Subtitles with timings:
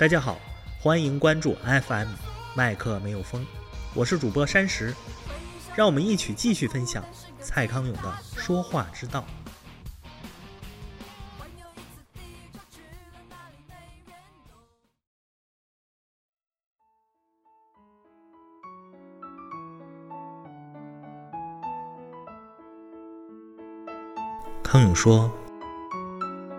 [0.00, 0.40] 大家好，
[0.80, 2.08] 欢迎关注 FM
[2.56, 3.44] 麦克没有风，
[3.94, 4.94] 我是主播山石，
[5.76, 7.04] 让我们一起继续分享
[7.38, 9.26] 蔡康永的说话之道。
[24.62, 25.30] 康永说，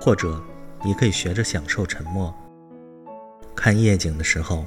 [0.00, 0.42] 或者
[0.82, 2.34] 你可以学着享受沉默。
[3.60, 4.64] 看夜景的时候，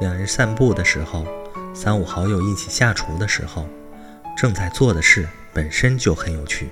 [0.00, 1.26] 两人散步的时候，
[1.74, 3.68] 三五好友一起下厨的时候，
[4.34, 6.70] 正在做的事本身就很有趣。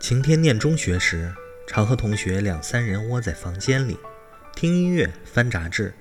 [0.00, 1.30] 晴天念中学时，
[1.66, 3.98] 常和同学两三人窝在房间里，
[4.56, 5.92] 听音乐、翻杂志。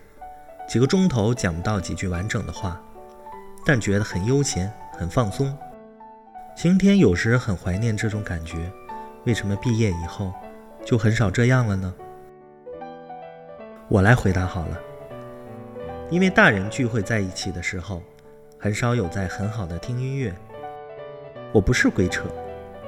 [0.69, 2.79] 几个钟头讲不到几句完整的话，
[3.65, 5.57] 但觉得很悠闲、很放松。
[6.55, 8.71] 晴天有时很怀念这种感觉，
[9.25, 10.31] 为什么毕业以后
[10.85, 11.91] 就很少这样了呢？
[13.87, 14.77] 我来回答好了，
[16.11, 18.03] 因为大人聚会在一起的时候，
[18.59, 20.31] 很少有在很好的听音乐。
[21.51, 22.25] 我不是鬼扯，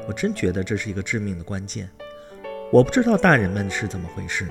[0.07, 1.89] 我真觉得这是一个致命的关键。
[2.71, 4.47] 我不知道大人们是怎么回事，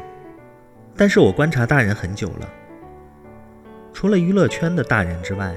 [0.97, 2.48] 但是我观察大人很久了。
[3.93, 5.55] 除了娱乐圈的大人之外，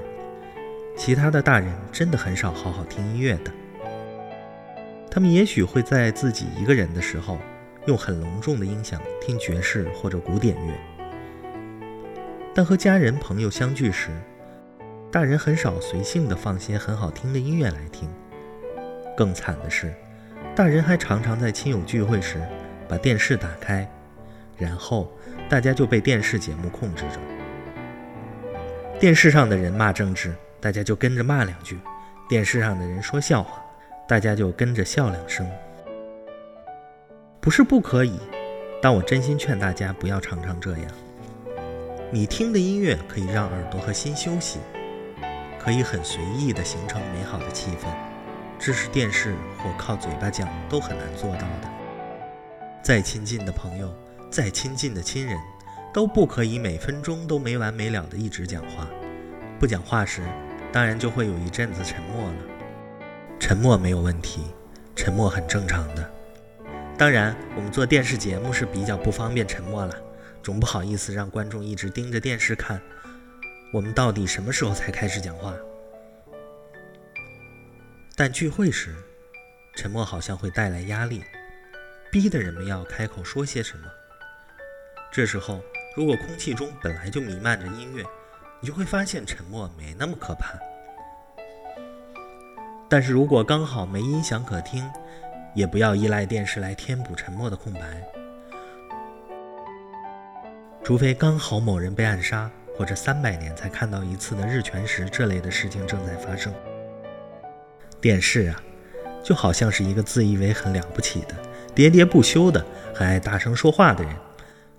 [0.95, 3.52] 其他的大人真的很少好好听音乐的。
[5.09, 7.39] 他们也许会在自己一个人的时候，
[7.86, 10.73] 用很隆重的音响听爵士或者古典乐，
[12.54, 14.09] 但和家人朋友相聚时，
[15.11, 18.09] 大人很少随性的放些很好听的音乐来听。
[19.16, 19.94] 更惨的是，
[20.55, 22.42] 大人还常常在亲友聚会时
[22.89, 23.88] 把电视打开，
[24.58, 25.11] 然后
[25.48, 27.33] 大家就被电视节目控制着。
[28.99, 31.76] 电视上的人骂政治，大家就跟着骂两句；
[32.30, 33.61] 电视上的人说笑话，
[34.08, 35.49] 大家就跟着笑两声。
[37.42, 38.17] 不是不可以，
[38.81, 40.87] 但我真心劝大家不要常常这样。
[42.11, 44.59] 你听的音乐可以让耳朵和心休息，
[45.60, 47.87] 可以很随意的形成美好的气氛，
[48.58, 51.70] 这是电视或靠嘴巴讲都很难做到的。
[52.81, 53.93] 再亲近的朋友，
[54.30, 55.37] 再亲近的亲人。
[55.93, 58.87] 都不可以每分钟都没完没了的一直讲话，
[59.59, 60.23] 不讲话时，
[60.71, 62.37] 当然就会有一阵子沉默了。
[63.39, 64.42] 沉默没有问题，
[64.95, 66.09] 沉默很正常的。
[66.98, 69.95] 当然，我们做电视节目是比较不方便沉默了，
[70.42, 72.81] 总不好意思让观众一直盯着电视看。
[73.71, 75.54] 我们到底什么时候才开始讲话？
[78.15, 78.95] 但聚会时，
[79.75, 81.23] 沉默好像会带来压力，
[82.11, 83.83] 逼得人们要开口说些什么。
[85.11, 85.61] 这时候。
[85.95, 88.04] 如果空气中本来就弥漫着音乐，
[88.59, 90.54] 你就会发现沉默没那么可怕。
[92.89, 94.89] 但是如果刚好没音响可听，
[95.54, 97.80] 也不要依赖电视来填补沉默的空白。
[100.83, 106.52] 除非刚好某人被暗杀，或者三百年才看到一次的日全食这类的事情正在发生。
[108.02, 108.60] 电视啊，
[109.23, 111.36] 就好像是一个自以为很了不起的、
[111.75, 112.65] 喋喋不休的、
[112.95, 114.15] 很爱大声说话的人。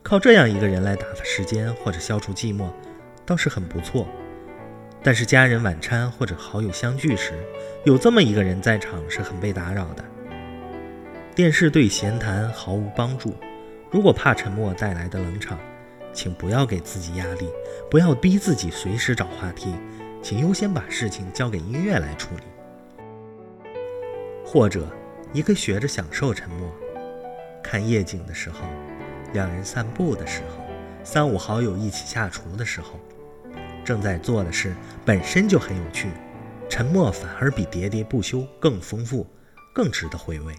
[0.04, 2.69] 靠这样一个人来打发时间或者消除寂寞，
[3.25, 4.06] 倒是很不错。
[5.03, 7.32] 但是家人晚餐或者好友相聚时，
[7.84, 10.04] 有这么一个人在场是很被打扰的。
[11.34, 13.34] 电视对闲谈毫无帮助。
[13.91, 15.59] 如果怕沉默带来的冷场，
[16.12, 17.48] 请不要给自己压力，
[17.91, 19.75] 不要逼自己随时找话题，
[20.20, 22.43] 请优先把事情交给音乐来处理。
[24.44, 24.87] 或者，
[25.32, 26.70] 你可以学着享受沉默，
[27.62, 28.66] 看夜景的时候。
[29.34, 30.64] 两人散步的时候，
[31.02, 33.00] 三五好友一起下厨的时候，
[33.84, 36.08] 正在做的事本身就很有趣，
[36.70, 39.26] 沉默反而比喋喋不休更丰富，
[39.75, 40.54] 更值得回味。